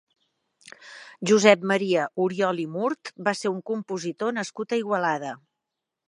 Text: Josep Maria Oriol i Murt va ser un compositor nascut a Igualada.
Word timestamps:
Josep 1.31 1.65
Maria 1.71 2.05
Oriol 2.23 2.61
i 2.63 2.65
Murt 2.77 3.11
va 3.27 3.33
ser 3.41 3.51
un 3.51 3.59
compositor 3.73 4.33
nascut 4.39 4.75
a 4.77 4.81
Igualada. 4.85 5.35